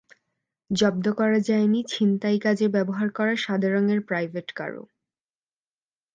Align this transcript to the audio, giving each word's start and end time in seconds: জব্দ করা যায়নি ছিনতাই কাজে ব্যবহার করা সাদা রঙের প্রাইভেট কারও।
জব্দ 0.69 1.05
করা 1.13 1.39
যায়নি 1.39 1.79
ছিনতাই 1.87 2.37
কাজে 2.39 2.65
ব্যবহার 2.67 3.07
করা 3.11 3.33
সাদা 3.35 3.69
রঙের 3.69 3.99
প্রাইভেট 4.01 4.47
কারও। 4.51 4.83